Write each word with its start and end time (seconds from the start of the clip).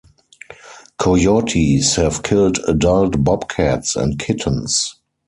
Coyotes 0.97 1.93
have 1.97 2.23
killed 2.23 2.57
adult 2.67 3.23
bobcats 3.23 3.95
and 3.95 4.17
kittens. 4.17 4.95